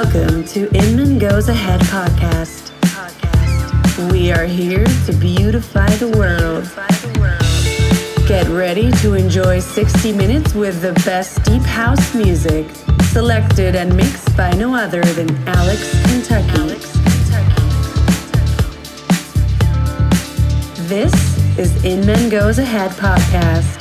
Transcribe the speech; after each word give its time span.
Welcome 0.00 0.44
to 0.44 0.68
Inmann 0.68 1.18
Goes 1.18 1.48
Ahead 1.48 1.80
podcast. 1.80 2.70
We 4.12 4.30
are 4.30 4.44
here 4.44 4.86
to 5.06 5.12
beautify 5.12 5.90
the 5.96 6.06
world. 6.16 6.70
Get 8.28 8.46
ready 8.46 8.92
to 9.02 9.14
enjoy 9.14 9.58
60 9.58 10.12
minutes 10.12 10.54
with 10.54 10.82
the 10.82 10.92
best 11.04 11.42
deep 11.42 11.62
house 11.62 12.14
music, 12.14 12.68
selected 13.10 13.74
and 13.74 13.96
mixed 13.96 14.36
by 14.36 14.52
no 14.52 14.72
other 14.72 15.02
than 15.02 15.36
Alex 15.48 15.90
Kentucky. 16.06 16.78
This 20.86 21.12
is 21.58 21.72
Inmann 21.82 22.30
Goes 22.30 22.60
Ahead 22.60 22.92
podcast. 22.92 23.77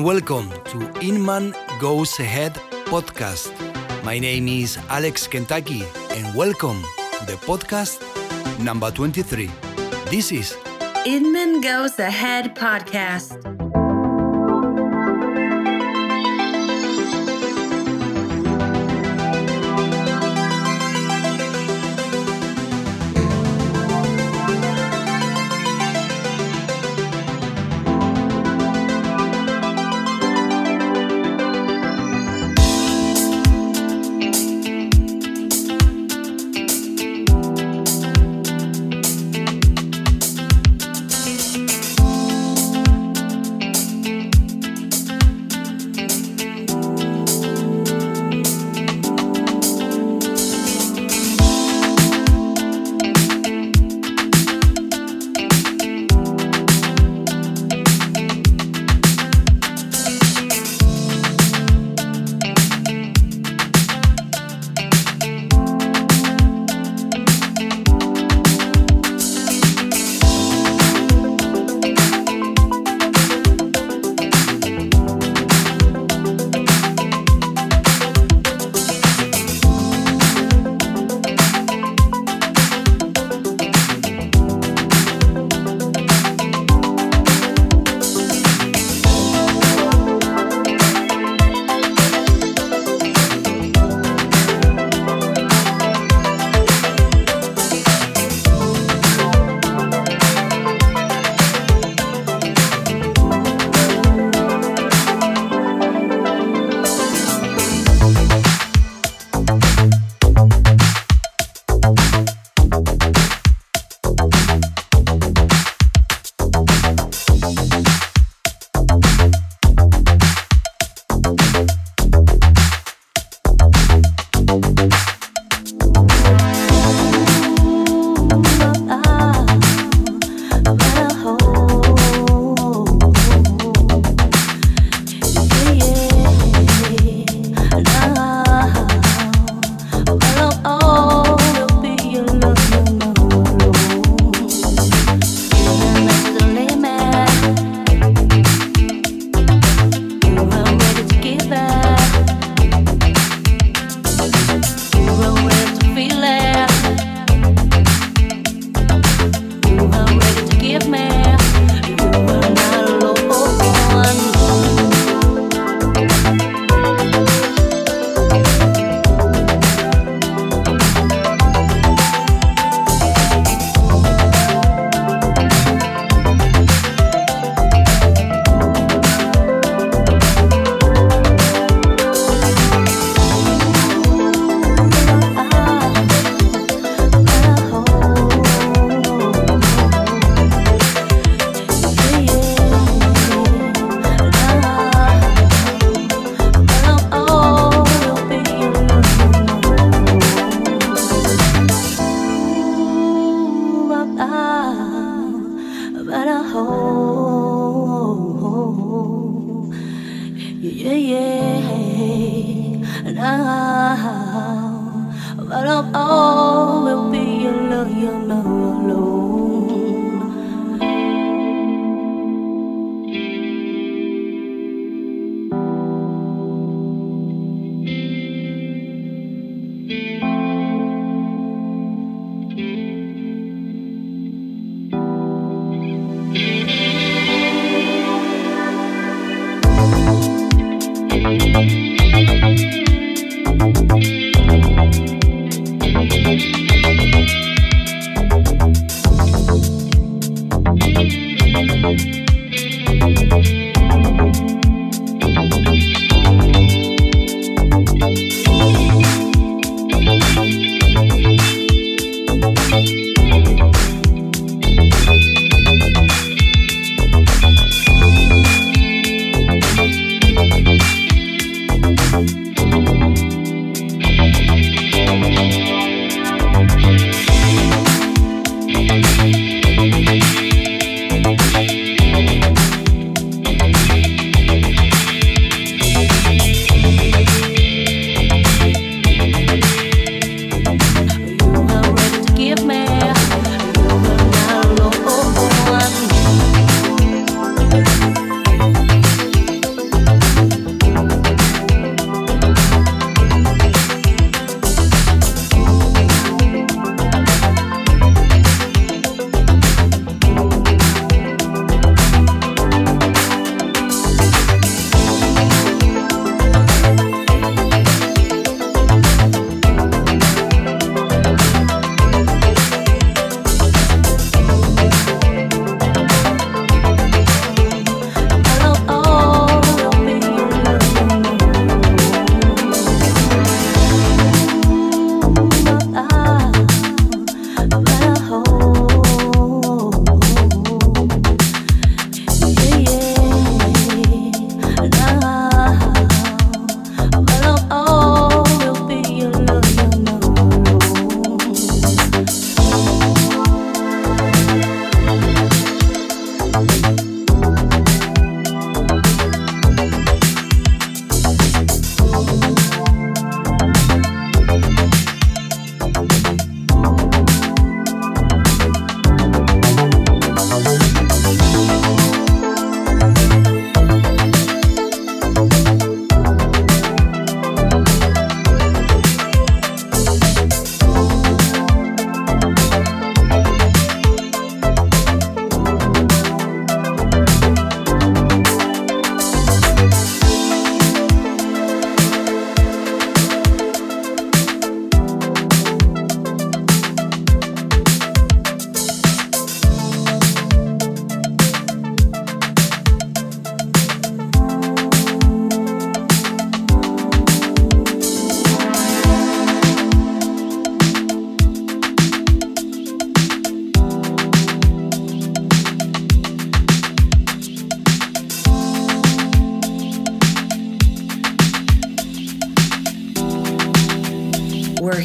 And 0.00 0.06
welcome 0.06 0.48
to 0.48 0.78
Inmann 1.04 1.54
Goes 1.78 2.18
Ahead 2.20 2.54
podcast. 2.86 3.52
My 4.02 4.18
name 4.18 4.48
is 4.48 4.78
Alex 4.88 5.26
Kentucky 5.26 5.84
and 6.12 6.34
welcome 6.34 6.82
to 7.18 7.26
the 7.26 7.34
podcast 7.44 8.00
number 8.64 8.90
23. 8.90 9.50
This 10.06 10.32
is 10.32 10.56
Inmann 11.04 11.62
Goes 11.62 11.98
Ahead 11.98 12.56
podcast. 12.56 13.49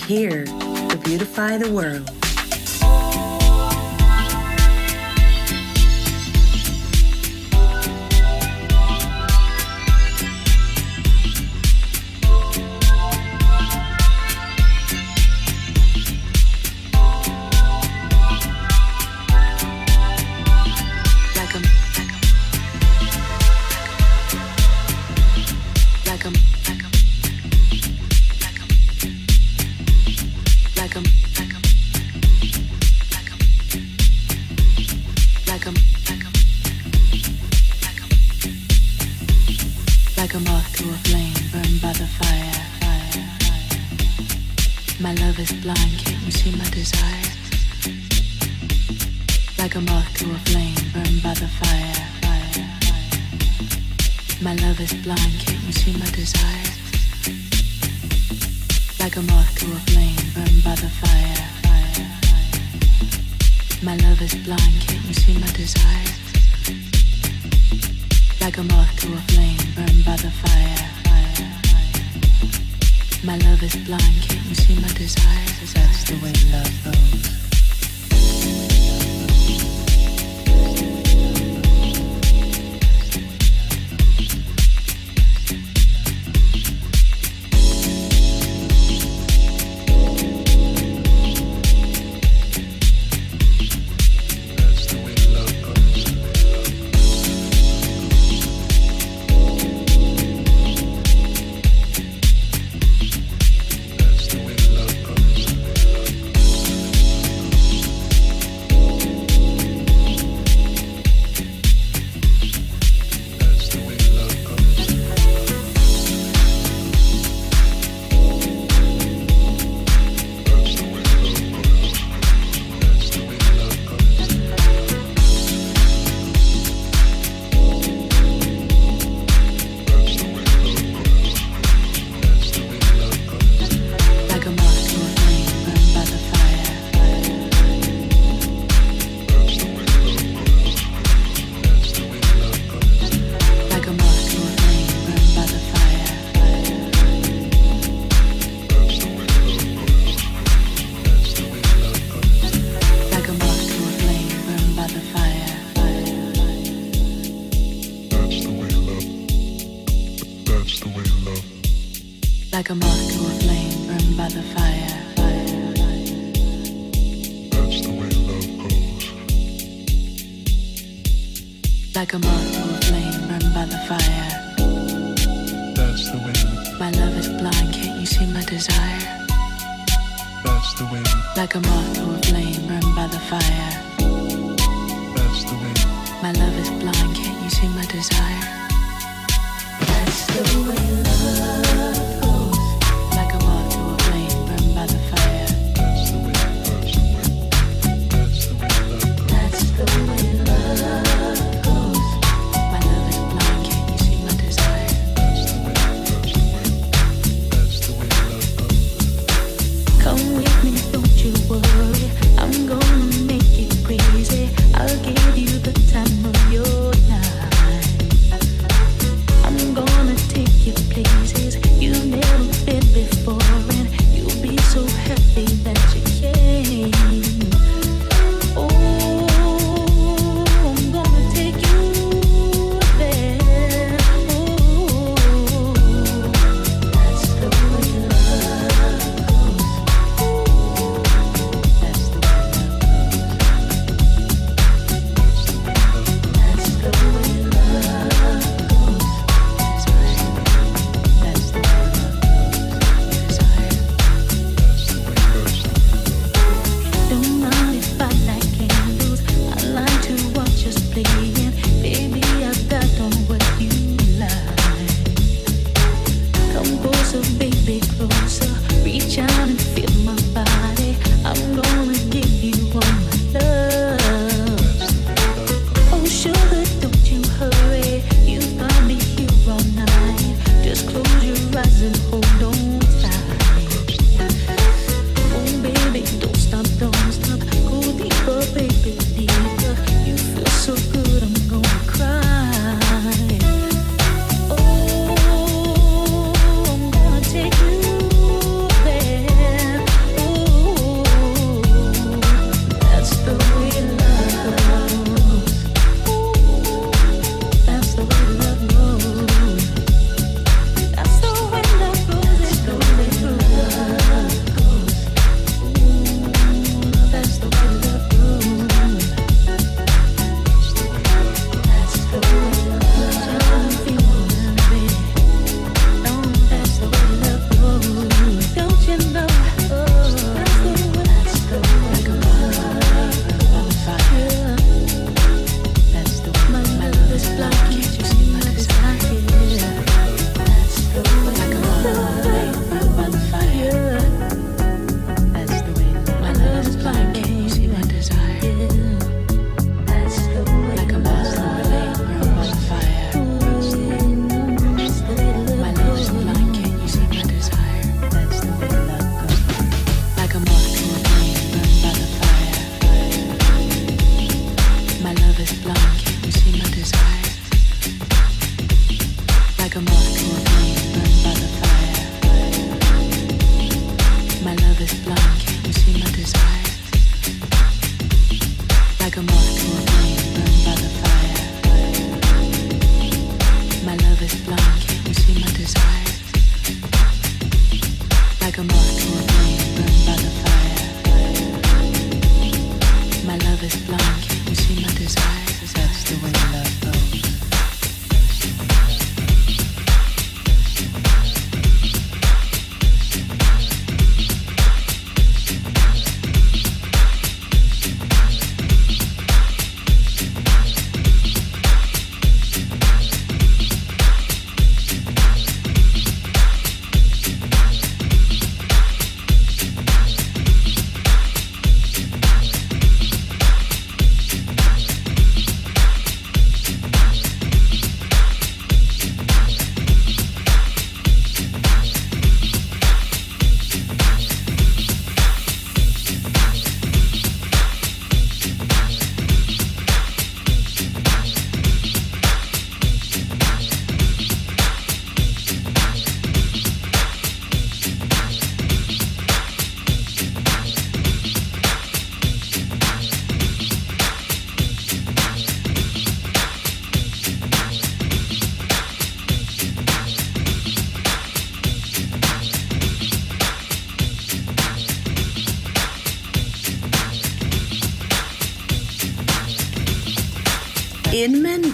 Here 0.06 0.46
to 0.46 1.00
beautify 1.04 1.58
the 1.58 1.72
world. 1.72 2.25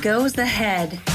Goes 0.01 0.33
the 0.33 0.45
all 0.45 1.10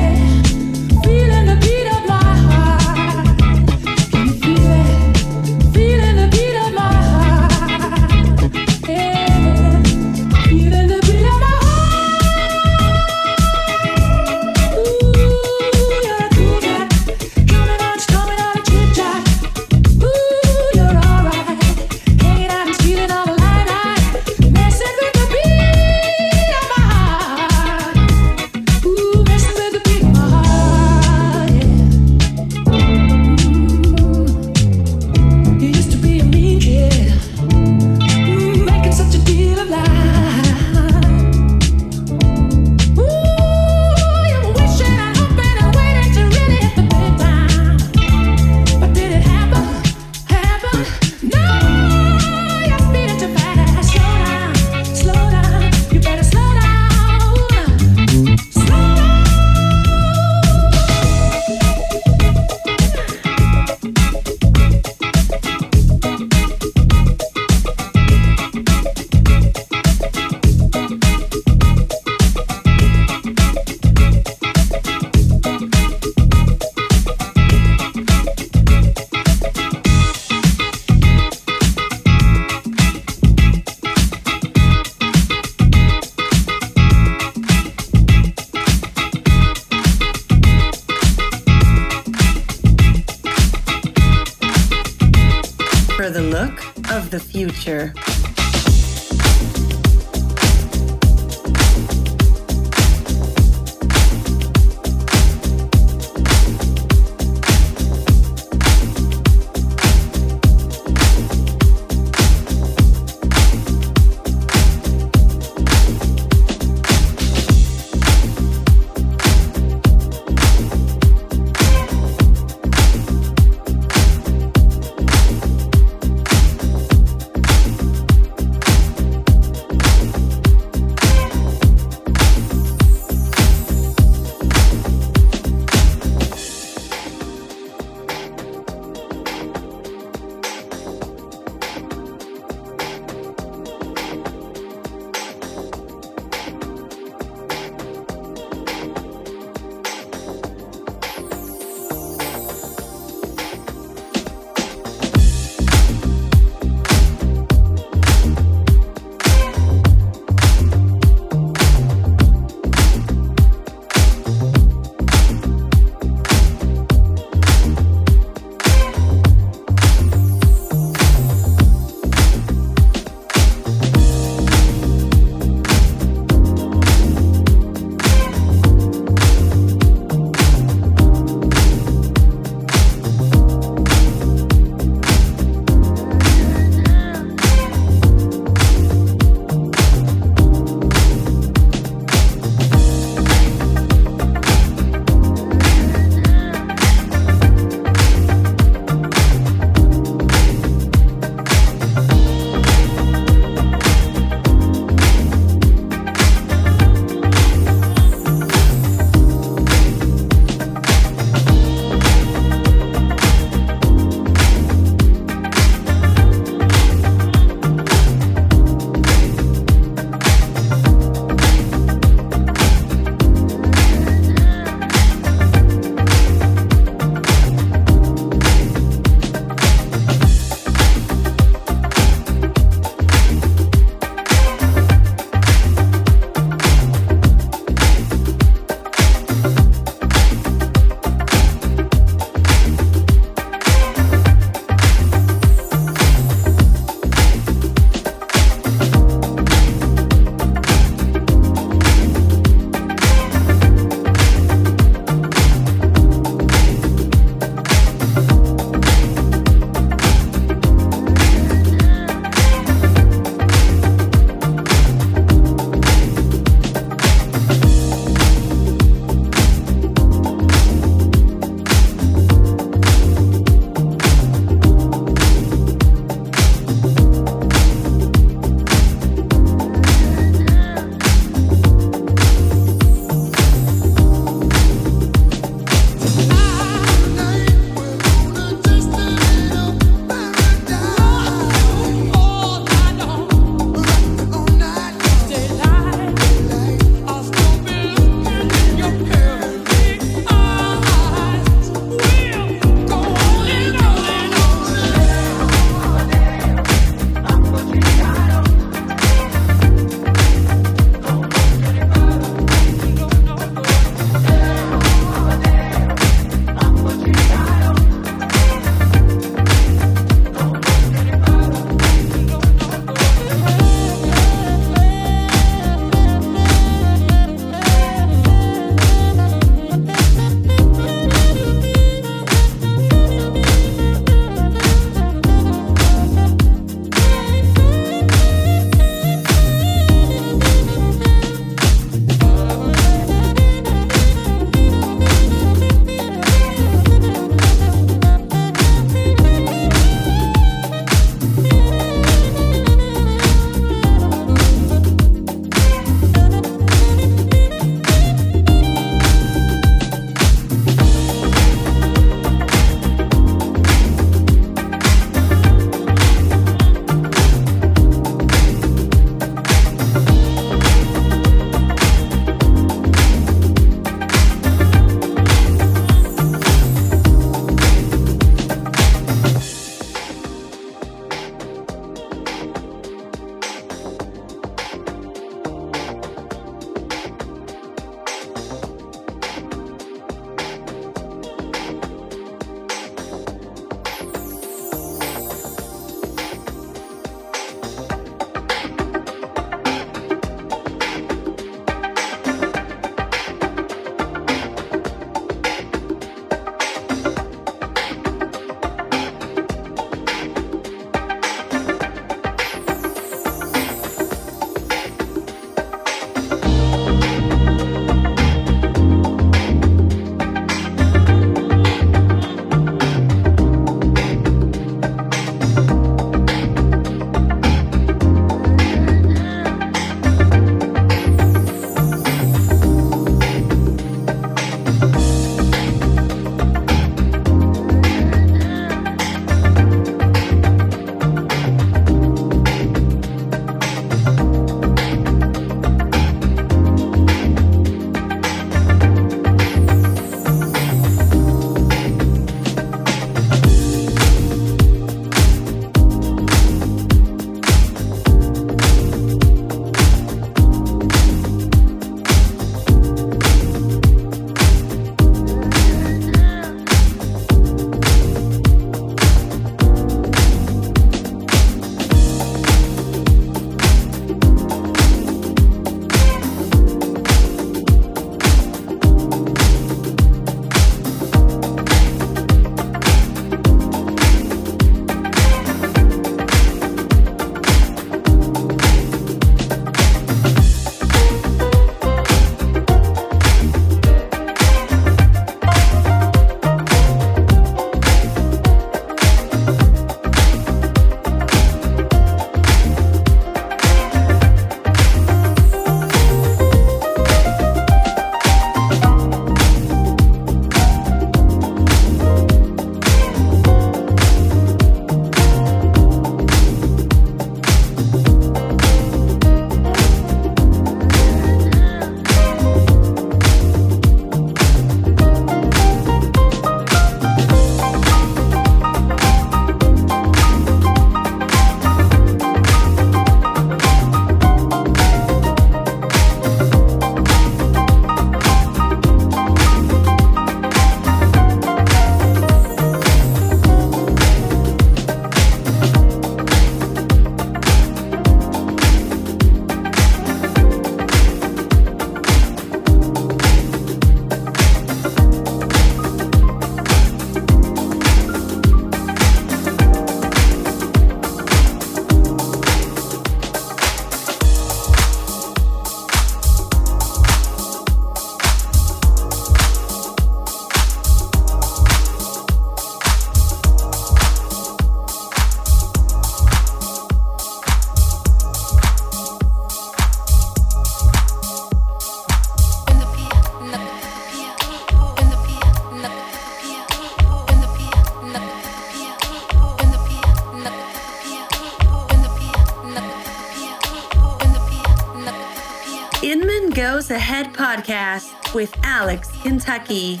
Ahead 596.90 597.32
podcast 597.34 598.34
with 598.34 598.52
Alex 598.64 599.10
Kentucky. 599.22 600.00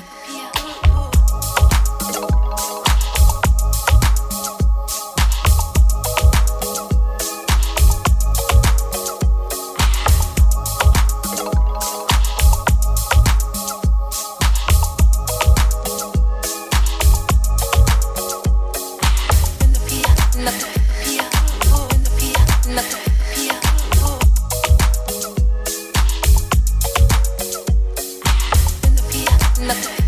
enough 29.70 29.96
to 29.96 29.99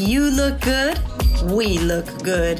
You 0.00 0.30
look 0.30 0.62
good, 0.62 0.98
we 1.44 1.78
look 1.78 2.06
good. 2.22 2.58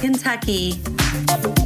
Kentucky. 0.00 1.57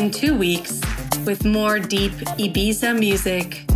In 0.00 0.10
two 0.10 0.34
weeks 0.34 0.80
with 1.26 1.44
more 1.44 1.78
deep 1.78 2.12
Ibiza 2.38 2.98
music. 2.98 3.69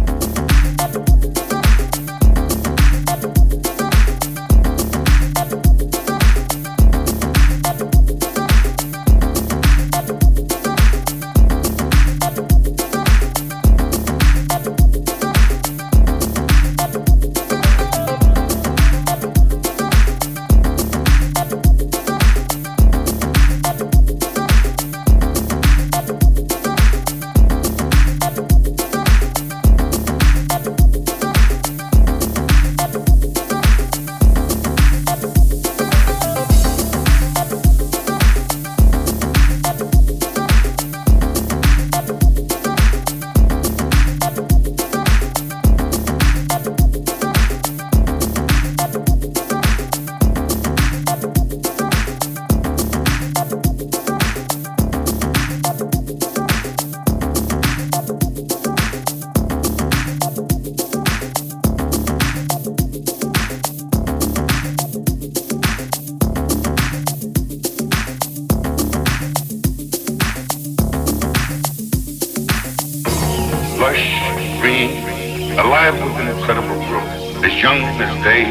free, 74.89 75.51
alive 75.59 75.95
with 75.95 76.17
an 76.17 76.29
incredible 76.37 76.77
growth, 76.89 77.45
as 77.45 77.63
young 77.63 77.81
as 78.01 78.25
day, 78.25 78.45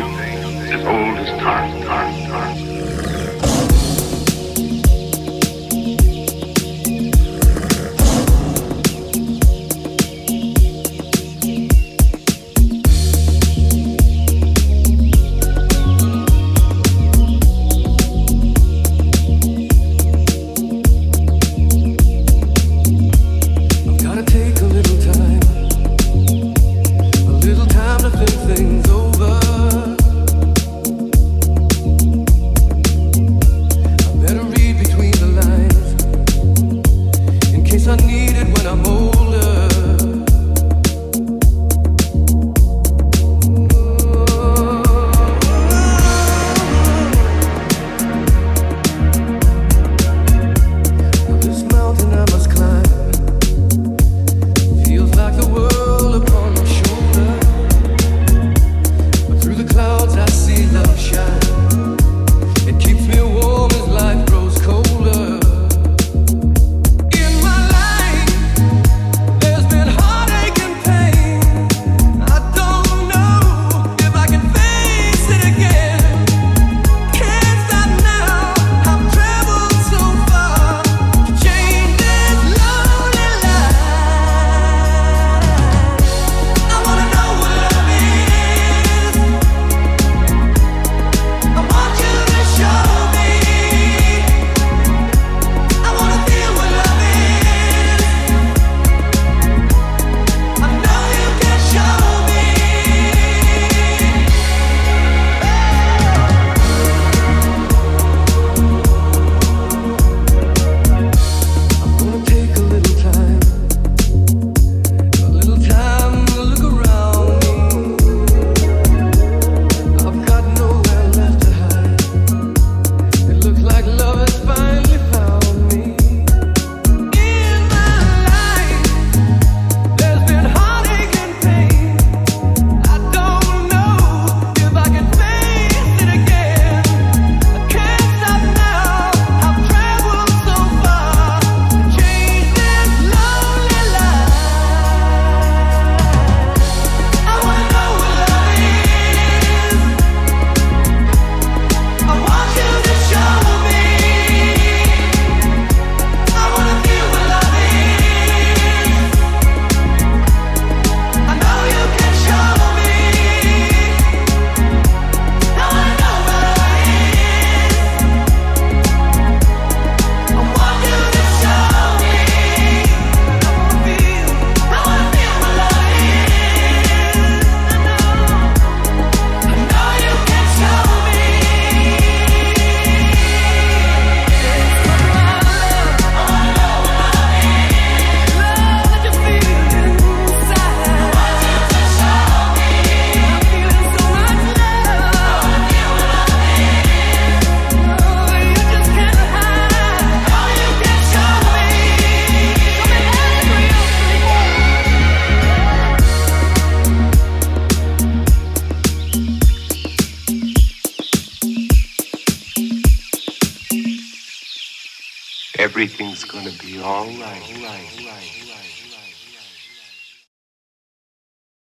as 0.73 0.84
old 0.86 1.17
as 1.17 1.29
time. 1.39 1.81
time. 1.84 2.22